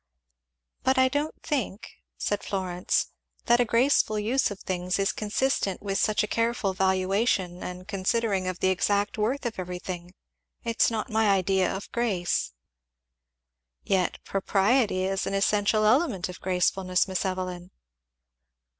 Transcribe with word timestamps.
"But 0.81 0.97
I 0.97 1.09
don't 1.09 1.35
think," 1.43 1.91
said 2.17 2.41
Florence, 2.41 3.09
"that 3.45 3.59
a 3.59 3.65
graceful 3.65 4.17
use 4.17 4.49
of 4.49 4.59
things 4.59 4.97
is 4.97 5.11
consistent 5.11 5.79
with 5.79 5.99
such 5.99 6.23
a 6.23 6.27
careful 6.27 6.73
valuation 6.73 7.61
and 7.61 7.87
considering 7.87 8.47
of 8.47 8.61
the 8.61 8.69
exact 8.69 9.19
worth 9.19 9.45
of 9.45 9.59
everything 9.59 10.15
it's 10.63 10.89
not 10.89 11.11
my 11.11 11.29
idea 11.29 11.71
of 11.71 11.91
grace." 11.91 12.51
"Yet 13.83 14.17
propriety 14.23 15.03
is 15.03 15.27
an 15.27 15.35
essential 15.35 15.85
element 15.85 16.29
of 16.29 16.41
gracefulness, 16.41 17.07
Miss 17.07 17.23
Evelyn." 17.23 17.69